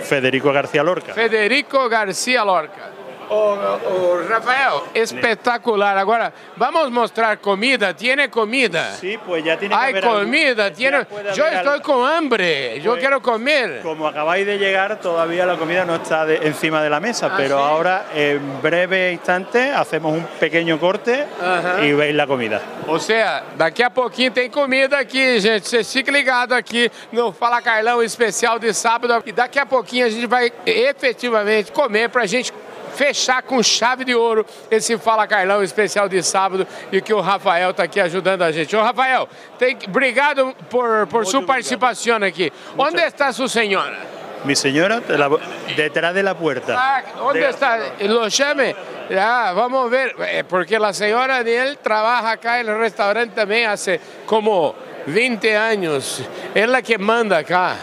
Federico 0.02 0.52
García 0.52 0.82
Lorca. 0.82 1.12
Federico 1.12 1.88
Garcia 1.88 2.42
Lorca. 2.42 3.01
Ô, 3.28 4.18
Rafael, 4.28 4.80
espetacular. 4.94 5.96
Agora, 5.98 6.32
vamos 6.56 6.90
mostrar 6.90 7.38
comida. 7.38 7.94
Tiene 7.94 8.28
comida. 8.30 8.94
Sí, 8.96 9.18
pues 9.24 9.44
ya 9.44 9.56
tiene 9.58 9.74
que 9.74 9.80
Hay 9.80 9.90
haber 9.92 10.04
algo- 10.04 10.18
comida. 10.20 10.68
ya 10.68 10.74
Tiene... 10.74 11.06
Yo 11.34 11.46
estoy 11.46 11.72
algo. 11.74 11.82
con 11.82 12.06
hambre. 12.08 12.80
Yo 12.80 12.92
Pues- 12.92 13.00
quiero 13.00 13.20
comer. 13.22 13.80
Como 13.82 14.06
acabáis 14.06 14.46
de 14.46 14.58
llegar, 14.58 15.00
todavía 15.00 15.46
la 15.46 15.56
comida 15.56 15.84
no 15.84 15.96
está 15.96 16.26
de- 16.26 16.46
encima 16.46 16.82
de 16.82 16.90
la 16.90 17.00
mesa, 17.00 17.28
¿Ah, 17.32 17.34
pero 17.36 17.56
sí? 17.58 17.62
ahora 17.64 18.06
en 18.14 18.60
breve 18.62 19.12
instante 19.12 19.70
hacemos 19.70 20.12
un 20.12 20.24
pequeño 20.40 20.78
corte 20.78 21.24
Ajá. 21.40 21.84
y 21.84 21.92
veis 21.92 22.14
la 22.14 22.26
comida. 22.26 22.60
Ou 22.86 22.98
seja, 22.98 23.42
daqui 23.56 23.82
a 23.82 23.90
pouquinho 23.90 24.32
tem 24.32 24.50
comida 24.50 24.98
aqui, 24.98 25.40
gente. 25.40 25.68
Vocês 25.68 25.90
fiquem 25.92 26.12
ligados 26.12 26.56
aqui 26.56 26.90
no 27.12 27.32
Fala 27.32 27.62
Carlão 27.62 28.02
especial 28.02 28.58
de 28.58 28.72
sábado. 28.74 29.22
E 29.24 29.32
daqui 29.32 29.58
a 29.58 29.66
pouquinho 29.66 30.06
a 30.06 30.10
gente 30.10 30.26
vai 30.26 30.52
efetivamente 30.66 31.70
comer 31.72 32.08
pra 32.08 32.26
gente 32.26 32.52
fechar 32.94 33.42
com 33.42 33.62
chave 33.62 34.04
de 34.04 34.14
ouro 34.14 34.44
esse 34.70 34.96
Fala 34.98 35.26
Carlão 35.26 35.62
especial 35.62 36.08
de 36.08 36.22
sábado 36.22 36.66
e 36.90 37.00
que 37.00 37.12
o 37.14 37.20
Rafael 37.20 37.72
tá 37.74 37.84
aqui 37.84 38.00
ajudando 38.00 38.42
a 38.42 38.52
gente. 38.52 38.74
Ô 38.76 38.82
Rafael, 38.82 39.28
tem... 39.58 39.76
obrigado 39.86 40.54
por, 40.70 41.06
por 41.06 41.26
sua 41.26 41.42
participação 41.42 42.16
aqui. 42.22 42.52
Onde 42.76 43.00
está 43.00 43.32
sua 43.32 43.48
senhora? 43.48 43.96
Mi 44.44 44.56
señora, 44.56 45.00
de 45.00 45.16
la- 45.16 45.28
detrás 45.76 46.12
de 46.14 46.22
la 46.22 46.34
puerta. 46.34 46.74
Ah, 46.76 47.02
¿Dónde 47.16 47.40
De- 47.40 47.48
está? 47.50 47.78
Lo 48.00 48.26
llame. 48.28 48.74
Ya, 49.08 49.52
vamos 49.52 49.86
a 49.86 49.88
ver, 49.88 50.16
eh, 50.18 50.42
porque 50.48 50.78
la 50.78 50.92
señora 50.92 51.44
de 51.44 51.56
él 51.56 51.78
trabaja 51.78 52.32
acá 52.32 52.60
en 52.60 52.68
el 52.68 52.78
restaurante 52.78 53.34
también 53.36 53.68
hace 53.70 54.00
como 54.26 54.74
20 55.06 55.56
años. 55.56 56.22
Es 56.54 56.68
la 56.68 56.82
que 56.82 56.98
manda 56.98 57.38
acá. 57.38 57.76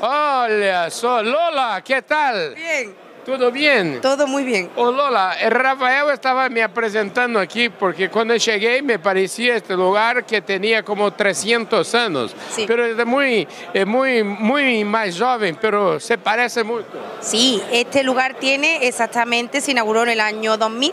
Hola, 0.00 0.90
so, 0.90 1.22
Lola, 1.22 1.82
¿qué 1.84 2.02
tal? 2.02 2.54
Bien, 2.54 2.94
¿Todo 3.24 3.50
bien? 3.50 4.00
todo 4.00 4.26
muy 4.26 4.44
bien. 4.44 4.70
Oh, 4.76 4.90
Lola, 4.90 5.36
el 5.40 5.50
Rafael 5.50 6.10
estaba 6.12 6.48
me 6.48 6.66
presentando 6.68 7.38
aquí 7.38 7.68
porque 7.68 8.08
cuando 8.08 8.34
llegué 8.36 8.82
me 8.82 8.98
parecía 8.98 9.56
este 9.56 9.74
lugar 9.74 10.24
que 10.24 10.40
tenía 10.40 10.82
como 10.82 11.12
300 11.12 11.94
años. 11.94 12.34
Sí. 12.50 12.64
Pero 12.66 12.84
es 12.84 13.06
muy, 13.06 13.46
es 13.72 13.86
muy, 13.86 14.22
muy 14.22 14.84
más 14.84 15.18
joven, 15.18 15.56
pero 15.60 16.00
se 16.00 16.18
parece 16.18 16.64
mucho. 16.64 16.86
Sí, 17.20 17.62
este 17.70 18.02
lugar 18.02 18.34
tiene 18.34 18.86
exactamente, 18.86 19.60
se 19.60 19.72
inauguró 19.72 20.02
en 20.04 20.10
el 20.10 20.20
año 20.20 20.56
2000, 20.56 20.92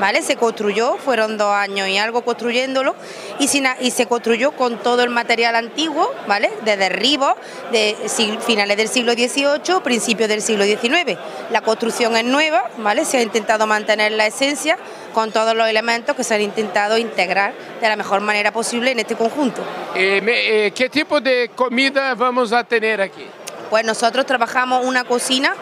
¿vale? 0.00 0.22
Se 0.22 0.36
construyó, 0.36 0.96
fueron 0.96 1.36
dos 1.38 1.52
años 1.52 1.88
y 1.88 1.98
algo 1.98 2.22
construyéndolo, 2.22 2.94
y 3.38 3.48
se, 3.48 3.58
ina- 3.58 3.76
y 3.80 3.90
se 3.90 4.06
construyó 4.06 4.52
con 4.52 4.78
todo 4.78 5.02
el 5.02 5.10
material 5.10 5.54
antiguo, 5.56 6.10
¿vale? 6.26 6.50
De 6.64 6.76
derribos, 6.76 7.34
de 7.72 7.96
sig- 8.06 8.40
finales 8.40 8.76
del 8.76 8.88
siglo 8.88 9.12
XVIII, 9.12 9.80
principios 9.82 10.28
del 10.28 10.42
siglo 10.42 10.64
XIX. 10.64 11.18
La 11.50 11.60
construcción 11.62 12.16
es 12.16 12.24
nueva, 12.24 12.64
¿vale? 12.78 13.04
Se 13.04 13.18
ha 13.18 13.22
intentado 13.22 13.66
mantener 13.66 14.12
la 14.12 14.26
esencia 14.26 14.78
con 15.14 15.32
todos 15.32 15.54
los 15.54 15.66
elementos 15.68 16.14
que 16.14 16.22
se 16.24 16.34
han 16.34 16.42
intentado 16.42 16.98
integrar 16.98 17.52
de 17.80 17.88
la 17.88 17.96
mejor 17.96 18.20
manera 18.20 18.52
posible 18.52 18.90
en 18.92 18.98
este 19.00 19.16
conjunto. 19.16 19.62
Eh, 19.94 20.20
me- 20.22 20.66
eh, 20.66 20.70
¿Qué 20.72 20.88
tipo 20.88 21.20
de 21.20 21.50
comida 21.54 22.14
vamos 22.14 22.52
a 22.52 22.62
tener 22.64 23.00
aquí? 23.00 23.26
Pues 23.70 23.84
nosotros 23.84 24.24
trabajamos 24.24 24.84
una 24.84 25.04
cocina 25.04 25.54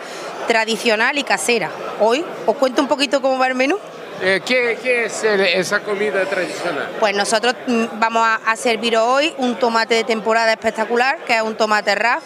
tradicional 0.47 1.19
y 1.19 1.25
casera. 1.25 1.71
Hoy 2.01 2.25
os 2.47 2.57
cuento 2.57 2.81
un 2.83 2.89
poquito 2.89 3.21
cómo 3.21 3.39
va 3.39 3.49
el 3.49 3.55
menú. 3.55 3.79
Eh, 4.23 4.41
¿qué, 4.45 5.05
es 5.05 5.25
esa 5.25 5.81
comida 5.81 6.25
tradicional? 6.25 6.97
Pues 6.99 7.15
nosotros 7.15 7.55
mm, 7.67 7.85
vamos 7.99 8.23
a, 8.25 8.37
a 8.37 8.57
servir 8.57 8.97
hoy 8.97 9.35
un 9.39 9.59
tomate 9.59 9.95
de 9.95 10.05
temporada 10.05 10.53
espectacular, 10.53 11.19
que 11.27 11.37
es 11.37 11.43
un 11.43 11.57
tomate 11.57 11.95
RAF, 11.95 12.23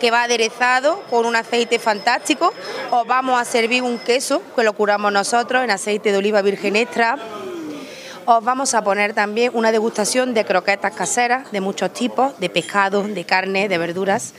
que 0.00 0.10
va 0.10 0.22
aderezado 0.22 1.02
con 1.10 1.26
un 1.26 1.36
aceite 1.36 1.78
fantástico. 1.78 2.52
Os 2.90 3.06
vamos 3.06 3.40
a 3.40 3.44
servir 3.44 3.82
un 3.82 3.98
queso, 3.98 4.42
que 4.56 4.62
lo 4.62 4.72
curamos 4.72 5.12
nosotros 5.12 5.62
en 5.62 5.70
aceite 5.70 6.12
de 6.12 6.18
oliva 6.18 6.40
virgen 6.42 6.76
extra. 6.76 7.18
Os 8.26 8.42
vamos 8.42 8.72
a 8.72 8.82
poner 8.82 9.12
también 9.12 9.50
una 9.52 9.70
degustación 9.70 10.32
de 10.32 10.46
croquetas 10.46 10.94
caseras 10.94 11.52
de 11.52 11.60
muchos 11.60 11.92
tipos, 11.92 12.38
de 12.40 12.48
pescado, 12.48 13.02
de 13.02 13.24
carne, 13.24 13.68
de 13.68 13.76
verduras. 13.76 14.32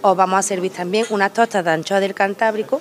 Os 0.00 0.16
vamos 0.16 0.38
a 0.38 0.42
servir 0.42 0.72
también 0.72 1.04
unas 1.10 1.34
tostas 1.34 1.62
de 1.62 1.70
anchoa 1.70 2.00
del 2.00 2.14
Cantábrico 2.14 2.80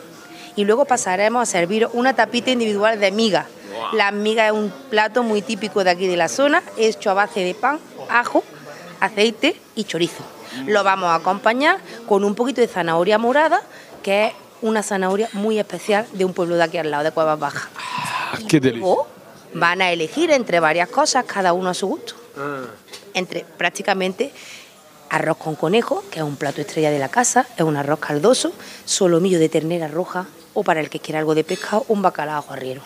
y 0.56 0.64
luego 0.64 0.86
pasaremos 0.86 1.42
a 1.42 1.46
servir 1.46 1.90
una 1.92 2.14
tapita 2.14 2.52
individual 2.52 3.02
de 3.02 3.12
miga. 3.12 3.48
La 3.94 4.12
miga 4.12 4.48
es 4.48 4.54
un 4.54 4.72
plato 4.90 5.24
muy 5.24 5.42
típico 5.42 5.84
de 5.84 5.90
aquí 5.90 6.08
de 6.08 6.18
la 6.18 6.28
zona, 6.28 6.64
hecho 6.78 7.12
a 7.12 7.14
base 7.14 7.42
de 7.42 7.54
pan, 7.54 7.80
ajo, 8.10 8.44
aceite 9.00 9.60
y 9.76 9.84
chorizo. 9.84 10.24
Lo 10.66 10.84
vamos 10.84 11.10
a 11.10 11.16
acompañar 11.16 11.80
con 12.08 12.24
un 12.24 12.36
poquito 12.36 12.62
de 12.62 12.68
zanahoria 12.68 13.18
morada 13.18 13.62
que 14.06 14.28
es 14.28 14.34
una 14.62 14.84
zanahoria 14.84 15.30
muy 15.34 15.58
especial 15.58 16.06
de 16.14 16.26
un 16.26 16.34
pueblo 16.34 16.58
de 16.58 16.64
aquí 16.64 16.78
al 16.78 16.92
lado, 16.92 17.04
de 17.04 17.12
Cuevas 17.12 17.40
Bajas. 17.40 17.70
Y 18.38 18.46
qué 18.46 18.60
delicia. 18.60 18.88
van 19.56 19.82
a 19.82 19.92
elegir 19.92 20.30
entre 20.30 20.60
varias 20.60 20.90
cosas, 20.90 21.26
cada 21.26 21.54
uno 21.54 21.72
a 21.72 21.74
su 21.74 21.88
gusto. 21.88 22.14
Entre 23.16 23.46
prácticamente 23.58 24.32
arroz 25.10 25.38
con 25.38 25.56
conejo, 25.56 26.04
que 26.12 26.20
es 26.20 26.26
un 26.26 26.36
plato 26.36 26.62
estrella 26.62 26.92
de 26.92 27.00
la 27.00 27.10
casa, 27.10 27.48
es 27.58 27.64
un 27.64 27.78
arroz 27.78 28.00
caldoso, 28.00 28.52
solomillo 28.86 29.40
de 29.40 29.50
ternera 29.50 29.88
roja 29.88 30.28
o 30.54 30.64
para 30.64 30.82
el 30.82 30.92
que 30.92 31.00
quiera 31.00 31.18
algo 31.18 31.34
de 31.34 31.44
pescado, 31.44 31.86
un 31.88 32.04
bacalao 32.04 32.46
arriero. 32.50 32.82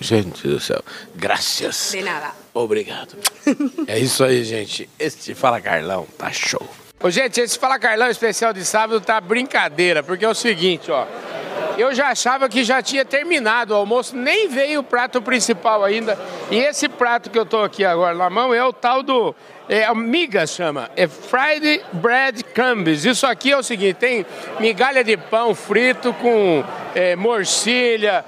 Gente 0.00 0.48
do 0.48 0.58
céu, 0.58 0.82
graças. 1.14 1.90
De 1.92 2.02
nada. 2.02 2.32
Obrigado. 2.54 3.16
É 3.86 3.98
isso 3.98 4.24
aí, 4.24 4.42
gente. 4.44 4.88
Este 4.98 5.34
Fala 5.34 5.60
Carlão 5.60 6.06
tá 6.16 6.32
show. 6.32 6.66
Ô, 7.02 7.10
gente, 7.10 7.38
esse 7.38 7.58
Fala 7.58 7.78
Carlão 7.78 8.08
especial 8.08 8.52
de 8.52 8.64
sábado 8.64 9.00
tá 9.00 9.20
brincadeira, 9.20 10.02
porque 10.02 10.24
é 10.24 10.28
o 10.28 10.34
seguinte, 10.34 10.90
ó. 10.90 11.06
Eu 11.76 11.94
já 11.94 12.08
achava 12.08 12.48
que 12.48 12.64
já 12.64 12.82
tinha 12.82 13.04
terminado 13.04 13.72
o 13.72 13.76
almoço, 13.76 14.16
nem 14.16 14.48
veio 14.48 14.80
o 14.80 14.82
prato 14.82 15.22
principal 15.22 15.84
ainda. 15.84 16.18
E 16.50 16.58
esse 16.58 16.88
prato 16.88 17.30
que 17.30 17.38
eu 17.38 17.46
tô 17.46 17.62
aqui 17.62 17.84
agora 17.84 18.14
na 18.14 18.28
mão 18.28 18.52
é 18.52 18.64
o 18.64 18.72
tal 18.72 19.02
do. 19.02 19.34
É, 19.68 19.92
miga 19.94 20.46
chama, 20.46 20.90
é 20.96 21.06
fried 21.06 21.82
bread 21.92 22.42
crumbs. 22.44 23.04
Isso 23.04 23.26
aqui 23.26 23.52
é 23.52 23.56
o 23.56 23.62
seguinte: 23.62 23.94
tem 23.96 24.26
migalha 24.58 25.04
de 25.04 25.16
pão 25.16 25.54
frito 25.54 26.12
com 26.14 26.64
é, 26.94 27.16
morcilha, 27.16 28.24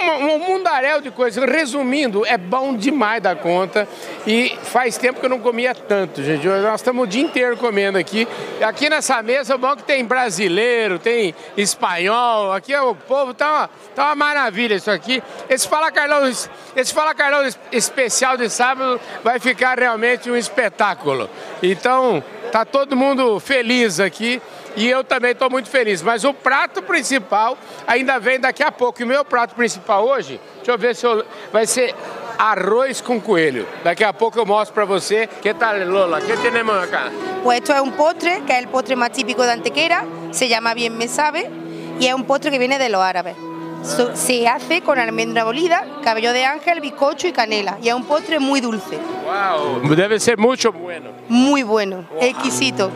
um, 0.00 0.34
um 0.34 0.38
mundaréu 0.38 1.00
de 1.00 1.10
coisas. 1.10 1.44
Resumindo, 1.44 2.24
é 2.26 2.38
bom 2.38 2.74
demais 2.74 3.22
da 3.22 3.34
conta. 3.36 3.88
E 4.26 4.56
faz 4.62 4.96
tempo 4.96 5.20
que 5.20 5.26
eu 5.26 5.30
não 5.30 5.40
comia 5.40 5.74
tanto, 5.74 6.22
gente. 6.22 6.46
Nós 6.46 6.80
estamos 6.80 7.04
o 7.04 7.06
dia 7.06 7.22
inteiro 7.22 7.56
comendo 7.56 7.98
aqui. 7.98 8.26
Aqui 8.62 8.88
nessa 8.88 9.22
mesa, 9.22 9.54
o 9.54 9.58
bom 9.58 9.72
é 9.72 9.76
que 9.76 9.82
tem 9.84 10.04
brasileiro, 10.04 10.98
tem 10.98 11.34
espanhol. 11.56 12.52
Aqui 12.52 12.72
é 12.72 12.80
o 12.80 12.94
povo, 12.94 13.34
tá 13.34 13.50
uma, 13.50 13.70
tá 13.94 14.04
uma 14.06 14.14
maravilha 14.14 14.74
isso 14.74 14.90
aqui. 14.90 15.22
Esse 15.48 15.68
Fala 15.68 15.90
Carlão, 15.90 16.30
esse 16.76 16.94
Fala 16.94 17.14
Carlão 17.14 17.46
especial 17.72 18.36
de 18.36 18.48
sábado 18.48 19.00
vai 19.22 19.38
ficar 19.38 19.78
realmente 19.78 20.30
um 20.30 20.36
espetáculo. 20.36 21.28
Então, 21.62 22.22
tá 22.50 22.64
todo 22.64 22.96
mundo 22.96 23.38
feliz 23.38 24.00
aqui 24.00 24.40
e 24.76 24.88
eu 24.88 25.02
também 25.04 25.32
estou 25.32 25.50
muito 25.50 25.68
feliz. 25.68 26.02
Mas 26.02 26.24
o 26.24 26.32
prato 26.34 26.82
principal 26.82 27.56
ainda 27.86 28.18
vem 28.18 28.38
daqui 28.40 28.62
a 28.62 28.70
pouco. 28.72 29.00
E 29.00 29.04
o 29.04 29.06
meu 29.06 29.24
prato 29.24 29.54
principal 29.54 30.06
hoje, 30.06 30.40
deixa 30.56 30.70
eu 30.72 30.78
ver 30.78 30.94
se 30.94 31.06
eu, 31.06 31.24
vai 31.52 31.66
ser 31.66 31.94
arroz 32.38 33.00
com 33.00 33.20
coelho. 33.20 33.66
Daqui 33.84 34.02
a 34.04 34.12
pouco 34.12 34.38
eu 34.38 34.46
mostro 34.46 34.74
para 34.74 34.84
você. 34.84 35.28
Que 35.42 35.52
tal, 35.52 35.76
Lola? 35.86 36.20
Que 36.20 36.36
temos 36.36 36.74
acá? 36.82 37.10
Pues 37.42 37.58
esto 37.60 37.74
es 37.74 37.80
un 37.80 37.92
postre, 37.92 38.42
que 38.46 38.52
es 38.52 38.58
el 38.58 38.68
postre 38.68 38.96
más 38.96 39.10
típico 39.12 39.42
de 39.44 39.52
Antequera, 39.52 40.04
se 40.30 40.48
llama 40.48 40.74
Bien 40.74 40.96
Me 40.96 41.08
Sabe, 41.08 41.50
y 41.98 42.06
es 42.06 42.14
un 42.14 42.24
postre 42.24 42.50
que 42.50 42.58
viene 42.58 42.78
de 42.78 42.88
los 42.88 43.00
árabes. 43.02 43.34
So- 43.82 44.14
se 44.14 44.46
hace 44.46 44.82
con 44.82 44.98
almendra 44.98 45.42
molida, 45.42 45.86
cabello 46.04 46.34
de 46.34 46.44
ángel, 46.44 46.80
bizcocho 46.82 47.28
y 47.28 47.32
canela, 47.32 47.78
y 47.82 47.88
es 47.88 47.94
un 47.94 48.04
postre 48.04 48.38
muy 48.38 48.60
dulce, 48.60 48.98
Uau! 49.26 49.80
Deve 49.96 50.20
ser 50.20 50.36
muito 50.36 50.70
bueno. 50.70 51.10
muy 51.28 51.62
bueno, 51.62 52.04
exquisito. 52.20 52.90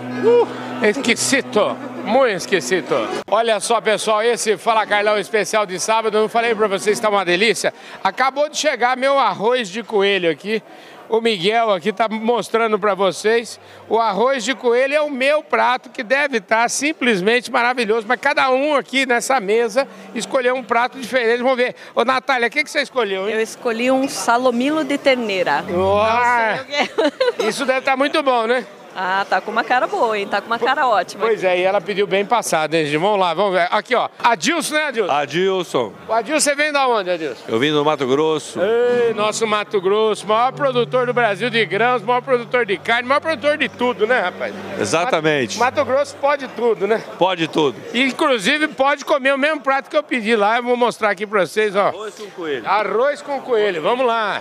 Esquisito, 0.85 1.75
muito 2.05 2.37
esquisito. 2.37 2.95
Olha 3.31 3.59
só, 3.59 3.81
pessoal, 3.81 4.23
esse 4.23 4.59
Fala 4.59 4.87
Carlão 4.87 5.19
especial 5.19 5.64
de 5.64 5.81
sábado, 5.81 6.19
eu 6.19 6.21
não 6.21 6.29
falei 6.29 6.55
para 6.55 6.67
vocês, 6.67 6.99
está 6.99 7.09
uma 7.09 7.25
delícia. 7.25 7.73
Acabou 8.03 8.50
de 8.50 8.59
chegar 8.59 8.95
meu 8.95 9.19
arroz 9.19 9.71
de 9.71 9.83
coelho 9.83 10.31
aqui. 10.31 10.62
O 11.09 11.23
Miguel 11.23 11.71
aqui 11.71 11.88
está 11.88 12.07
mostrando 12.07 12.79
para 12.79 12.95
vocês. 12.95 13.59
O 13.88 13.99
arroz 13.99 14.45
de 14.45 14.55
coelho 14.55 14.93
é 14.95 15.00
o 15.00 15.11
meu 15.11 15.43
prato 15.43 15.88
que 15.88 16.03
deve 16.03 16.37
estar 16.37 16.69
simplesmente 16.69 17.50
maravilhoso. 17.50 18.07
Mas 18.07 18.21
cada 18.21 18.50
um 18.50 18.75
aqui 18.75 19.07
nessa 19.07 19.41
mesa 19.41 19.88
escolheu 20.14 20.55
um 20.55 20.62
prato 20.62 20.99
diferente. 20.99 21.43
Vamos 21.43 21.57
ver. 21.57 21.75
Ô, 21.95 22.05
Natália, 22.05 22.49
o 22.49 22.50
que, 22.50 22.62
que 22.62 22.71
você 22.71 22.83
escolheu, 22.83 23.26
hein? 23.26 23.37
Eu 23.37 23.41
escolhi 23.41 23.91
um 23.91 24.07
salomilo 24.07 24.85
de 24.85 24.99
terneira. 24.99 25.64
O 25.71 26.64
quê. 26.67 27.49
Isso 27.49 27.64
deve 27.64 27.79
estar 27.79 27.97
muito 27.97 28.23
bom, 28.23 28.47
né? 28.47 28.67
Ah, 28.97 29.27
tá 29.29 29.41
com 29.41 29.51
uma 29.51 29.65
cara 29.65 29.87
boa, 29.87 30.17
hein? 30.19 30.27
Tá 30.27 30.41
com 30.41 30.47
uma 30.47 30.59
cara 30.59 30.87
ótima. 30.87 31.27
Pois 31.27 31.43
é, 31.43 31.59
e 31.59 31.63
ela 31.63 31.81
pediu 31.81 32.07
bem 32.07 32.25
passado, 32.25 32.75
hein, 32.75 32.85
gente? 32.87 32.97
Vamos 32.97 33.19
lá, 33.19 33.35
vamos 33.35 33.53
ver. 33.55 33.67
Aqui, 33.71 33.95
ó. 33.95 34.09
Adilson, 34.23 34.75
né, 34.75 34.85
Adilson? 34.85 35.13
Adilson, 35.13 35.93
O 36.09 36.13
Adilson, 36.13 36.41
você 36.41 36.55
vem 36.55 36.73
da 36.73 36.87
onde, 36.87 37.11
Adilson? 37.11 37.43
eu 37.49 37.59
vim 37.59 37.73
do 37.73 37.85
Mato 37.85 38.07
Grosso. 38.07 38.61
Ei, 38.61 39.13
nosso 39.15 39.47
Mato 39.47 39.81
Grosso, 39.81 40.27
maior 40.27 40.53
produtor 40.53 41.07
do 41.07 41.13
Brasil 41.13 41.51
de 41.51 41.65
grãos, 41.67 42.03
maior 42.03 42.21
produtor 42.23 42.65
de 42.65 42.77
carne, 42.77 43.09
maior 43.09 43.21
produtor 43.21 43.59
de 43.59 43.69
tudo, 43.69 44.07
né, 44.07 44.21
rapaz? 44.21 44.55
Exatamente. 44.79 45.59
Mato, 45.59 45.77
Mato 45.79 45.87
Grosso 45.87 46.17
pode 46.17 46.47
tudo, 46.49 46.87
né? 46.87 47.03
Pode 47.19 47.49
tudo. 47.49 47.77
Inclusive, 47.93 48.69
pode 48.69 49.05
comer 49.05 49.35
o 49.35 49.39
mesmo 49.39 49.61
prato 49.61 49.91
que 49.91 49.97
eu 49.97 50.03
pedi 50.03 50.37
lá. 50.37 50.59
Eu 50.59 50.63
vou 50.63 50.77
mostrar 50.77 51.11
aqui 51.11 51.27
pra 51.27 51.45
vocês, 51.47 51.75
ó. 51.75 51.89
Arroz 51.89 52.15
com 52.15 52.31
coelho. 52.31 52.69
Arroz 52.69 53.23
com 53.23 53.41
coelho, 53.41 53.83
vamos 53.83 54.07
lá. 54.07 54.41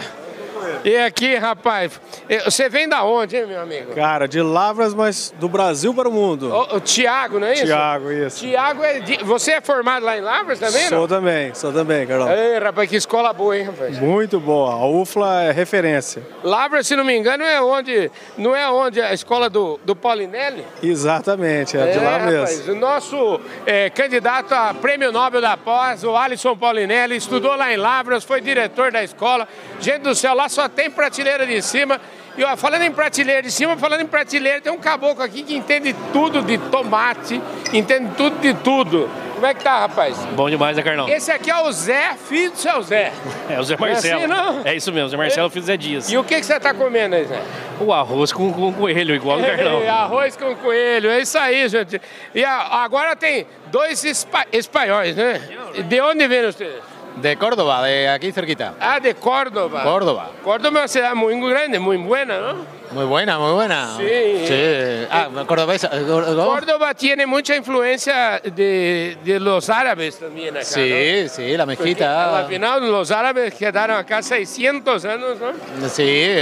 E 0.83 0.97
aqui, 0.97 1.35
rapaz, 1.35 1.99
eh, 2.29 2.43
você 2.43 2.69
vem 2.69 2.87
da 2.87 3.03
onde, 3.03 3.35
hein, 3.37 3.45
meu 3.45 3.61
amigo? 3.61 3.93
Cara, 3.93 4.27
de 4.27 4.41
Lavras, 4.41 4.93
mas 4.93 5.33
do 5.39 5.47
Brasil 5.49 5.93
para 5.93 6.09
o 6.09 6.11
mundo. 6.11 6.49
O, 6.53 6.75
o 6.77 6.79
Tiago, 6.79 7.39
não 7.39 7.47
é 7.47 7.53
isso? 7.53 7.65
Tiago, 7.65 8.11
isso. 8.11 8.39
Tiago 8.39 8.83
é. 8.83 8.99
de- 8.99 9.23
Você 9.23 9.51
é 9.53 9.61
formado 9.61 10.05
lá 10.05 10.17
em 10.17 10.21
Lavras 10.21 10.59
também, 10.59 10.87
Sou 10.87 10.99
não? 11.01 11.07
também, 11.07 11.53
sou 11.53 11.71
também, 11.71 12.05
Carlão. 12.07 12.29
Ei, 12.31 12.59
rapaz, 12.59 12.89
que 12.89 12.95
escola 12.95 13.31
boa, 13.33 13.57
hein, 13.57 13.63
rapaz? 13.63 13.97
Muito 13.99 14.39
boa. 14.39 14.73
A 14.73 14.85
UFLA 14.87 15.43
é 15.43 15.51
referência. 15.51 16.21
Lavras, 16.43 16.87
se 16.87 16.95
não 16.95 17.03
me 17.03 17.15
engano, 17.17 17.43
é 17.43 17.61
onde. 17.61 18.11
Não 18.37 18.55
é 18.55 18.69
onde 18.69 19.01
a 19.01 19.13
escola 19.13 19.49
do, 19.49 19.79
do 19.83 19.95
Paulinelli? 19.95 20.65
Exatamente, 20.81 21.77
é, 21.77 21.91
de 21.91 21.99
lá 21.99 22.17
rapaz, 22.17 22.57
mesmo. 22.59 22.73
o 22.73 22.75
nosso 22.75 23.39
é, 23.65 23.89
candidato 23.89 24.53
a 24.53 24.73
prêmio 24.73 25.11
Nobel 25.11 25.41
da 25.41 25.55
Pós, 25.57 26.03
o 26.03 26.15
Alisson 26.15 26.55
Paulinelli, 26.55 27.15
estudou 27.15 27.55
lá 27.55 27.71
em 27.73 27.77
Lavras, 27.77 28.23
foi 28.23 28.41
diretor 28.41 28.91
da 28.91 29.03
escola. 29.03 29.47
Gente 29.79 29.99
do 30.01 30.15
céu, 30.15 30.33
lá 30.33 30.47
só 30.53 30.69
tem 30.69 30.89
prateleira 30.89 31.45
de 31.45 31.61
cima. 31.61 31.99
E 32.37 32.43
ó, 32.43 32.55
falando 32.57 32.81
em 32.81 32.91
prateleira 32.91 33.43
de 33.43 33.51
cima, 33.51 33.77
falando 33.77 34.01
em 34.01 34.07
prateleira, 34.07 34.59
tem 34.59 34.71
um 34.71 34.77
caboclo 34.79 35.23
aqui 35.23 35.43
que 35.43 35.55
entende 35.55 35.95
tudo 36.11 36.41
de 36.41 36.57
tomate, 36.57 37.39
entende 37.71 38.09
tudo 38.17 38.39
de 38.39 38.53
tudo. 38.55 39.07
Como 39.35 39.45
é 39.45 39.53
que 39.53 39.63
tá, 39.63 39.79
rapaz? 39.81 40.15
Bom 40.35 40.49
demais, 40.49 40.77
né, 40.77 40.81
Carlão? 40.83 41.07
Esse 41.09 41.29
aqui 41.31 41.51
é 41.51 41.57
o 41.61 41.71
Zé, 41.71 42.13
filho 42.29 42.49
do 42.51 42.57
seu 42.57 42.81
Zé. 42.81 43.11
É 43.49 43.59
o 43.59 43.63
Zé 43.63 43.75
Não 43.77 43.85
é 43.85 43.91
Marcelo. 43.91 44.17
assim, 44.19 44.27
não? 44.27 44.61
É 44.65 44.73
isso 44.75 44.91
mesmo, 44.93 45.09
Zé 45.09 45.17
Marcelo, 45.17 45.49
filho 45.49 45.61
do 45.63 45.65
Zé 45.67 45.75
Dias. 45.77 46.09
E 46.11 46.17
o 46.17 46.23
que, 46.23 46.35
que 46.39 46.43
você 46.45 46.59
tá 46.59 46.73
comendo 46.73 47.13
aí, 47.15 47.25
Zé? 47.25 47.41
O 47.79 47.91
arroz 47.91 48.31
com, 48.31 48.51
com 48.53 48.71
coelho, 48.73 49.13
igual 49.13 49.39
o 49.39 49.43
Carlão. 49.45 49.81
É, 49.83 49.89
arroz 49.89 50.35
com 50.37 50.55
coelho, 50.55 51.09
é 51.09 51.19
isso 51.21 51.37
aí, 51.37 51.67
gente. 51.67 52.01
E 52.33 52.43
a- 52.43 52.83
agora 52.83 53.15
tem 53.17 53.45
dois 53.67 54.03
espa- 54.05 54.45
espanhóis, 54.51 55.15
né? 55.15 55.41
De 55.87 56.01
onde 56.01 56.25
vêm 56.27 56.41
vocês? 56.45 56.73
De 57.21 57.37
Córdoba, 57.37 57.83
de 57.83 58.09
aquí 58.09 58.31
cerquita. 58.31 58.73
Ah, 58.79 58.99
de 58.99 59.13
Córdoba. 59.15 59.83
Córdoba. 59.83 60.31
Córdoba 60.43 60.79
é 60.79 60.81
uma 60.81 60.87
cidade 60.87 61.15
muito 61.15 61.47
grande, 61.47 61.77
muito 61.79 62.03
boa, 62.05 62.25
não? 62.25 62.65
Muy 62.91 63.05
buena, 63.05 63.39
muy 63.39 63.53
buena. 63.53 63.95
Sí. 63.97 64.45
Sí. 64.47 65.07
Ah, 65.09 65.27
cordobesa. 65.47 65.89
¿cómo? 65.89 66.45
Córdoba 66.45 66.93
tiene 66.93 67.25
mucha 67.25 67.55
influencia 67.55 68.39
de, 68.43 69.17
de 69.23 69.39
los 69.39 69.67
árabes 69.69 70.19
también 70.19 70.55
acá, 70.55 70.65
Sí, 70.65 71.27
sí, 71.29 71.55
la 71.57 71.65
¿no? 71.65 71.73
Porque, 71.73 71.83
mezquita. 71.89 72.37
al 72.39 72.47
final 72.47 72.91
los 72.91 73.09
árabes 73.09 73.53
quedaron 73.55 73.97
acá 73.97 74.21
600 74.21 75.05
años, 75.05 75.37
¿no? 75.39 75.89
Sí, 75.89 76.35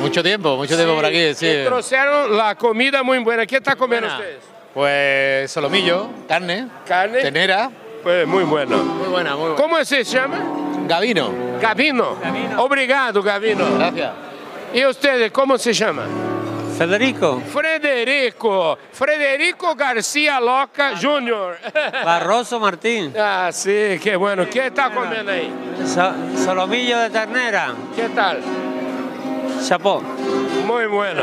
mucho 0.00 0.22
tiempo, 0.22 0.56
mucho 0.56 0.74
tiempo 0.76 0.94
por 0.94 1.04
aquí, 1.04 1.34
sí. 1.34 1.46
Y 1.46 1.64
trouxeron 1.64 2.36
la 2.36 2.54
comida 2.56 3.02
muy 3.02 3.18
buena. 3.18 3.46
¿Qué 3.46 3.56
está 3.56 3.76
comiendo 3.76 4.08
Buena. 4.08 4.20
ustedes? 4.22 4.42
Pues 4.74 5.50
solomillo, 5.52 6.08
carne, 6.26 6.66
Carne. 6.86 7.20
tenera. 7.20 7.70
Pues 8.02 8.26
muy 8.26 8.44
bueno. 8.44 8.76
Muy 8.78 9.08
buena, 9.08 9.32
muy 9.36 9.50
buena. 9.50 9.56
¿Cómo 9.56 9.84
se 9.84 10.02
llama? 10.04 10.38
Gavino. 10.88 11.30
Gavino. 11.60 12.16
Obrigado, 12.58 13.22
Gavino. 13.22 13.64
Gracias. 13.78 14.10
¿Y 14.74 14.84
ustedes 14.86 15.30
cómo 15.30 15.56
se 15.58 15.72
llama? 15.72 16.04
Federico, 16.76 17.40
Frederico. 17.52 18.78
Frederico 18.92 19.74
García 19.76 20.40
Loca 20.40 20.94
Jr. 21.00 21.58
Barroso 22.04 22.58
Martín, 22.58 23.12
ah, 23.18 23.50
sí, 23.52 24.00
qué 24.02 24.16
bueno. 24.16 24.46
¿Qué 24.50 24.66
está 24.66 24.90
comiendo 24.90 25.30
ahí? 25.30 25.52
so- 25.86 26.14
solomillo 26.44 26.98
de 26.98 27.10
ternera, 27.10 27.74
¿Qué 27.94 28.08
tal? 28.08 28.40
chapó. 29.68 30.02
Muito 30.64 30.90
bueno. 30.90 31.22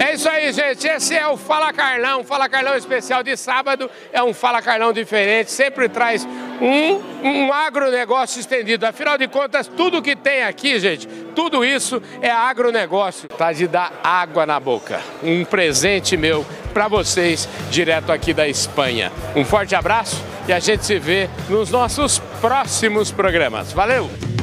É 0.00 0.14
isso 0.14 0.28
aí, 0.28 0.52
gente. 0.52 0.86
Esse 0.86 1.14
é 1.16 1.26
o 1.26 1.36
Fala 1.36 1.72
Carlão, 1.72 2.22
Fala 2.24 2.48
Carlão 2.48 2.76
especial 2.76 3.22
de 3.22 3.36
sábado. 3.36 3.90
É 4.12 4.22
um 4.22 4.32
Fala 4.32 4.62
Carlão 4.62 4.92
diferente, 4.92 5.50
sempre 5.50 5.88
traz 5.88 6.26
um, 6.60 7.00
um 7.22 7.52
agronegócio 7.52 8.40
estendido. 8.40 8.86
Afinal 8.86 9.18
de 9.18 9.28
contas, 9.28 9.66
tudo 9.66 10.02
que 10.02 10.14
tem 10.14 10.44
aqui, 10.44 10.78
gente, 10.78 11.06
tudo 11.34 11.64
isso 11.64 12.02
é 12.20 12.30
agronegócio. 12.30 13.28
Tá 13.28 13.52
de 13.52 13.66
dar 13.66 13.92
água 14.02 14.46
na 14.46 14.60
boca. 14.60 15.00
Um 15.22 15.44
presente 15.44 16.16
meu 16.16 16.44
para 16.72 16.88
vocês, 16.88 17.48
direto 17.70 18.12
aqui 18.12 18.32
da 18.32 18.46
Espanha. 18.48 19.10
Um 19.34 19.44
forte 19.44 19.74
abraço 19.74 20.22
e 20.46 20.52
a 20.52 20.58
gente 20.58 20.84
se 20.84 20.98
vê 20.98 21.28
nos 21.48 21.70
nossos 21.70 22.18
próximos 22.40 23.10
programas. 23.10 23.72
Valeu! 23.72 24.37